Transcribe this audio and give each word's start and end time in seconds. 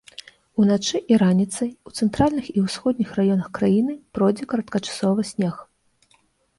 Уначы 0.61 1.01
і 1.13 1.19
раніцай 1.23 1.69
у 1.91 1.93
цэнтральных 1.97 2.49
і 2.57 2.65
ўсходніх 2.65 3.09
раёнах 3.21 3.47
краіны 3.61 3.93
пройдзе 4.19 4.43
кароткачасовы 4.57 5.21
снег. 5.35 5.55